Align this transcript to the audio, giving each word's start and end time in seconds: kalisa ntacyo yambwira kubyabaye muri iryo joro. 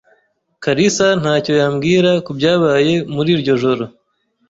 kalisa 0.63 1.07
ntacyo 1.21 1.53
yambwira 1.61 2.11
kubyabaye 2.25 2.93
muri 3.13 3.29
iryo 3.35 3.53
joro. 3.63 3.83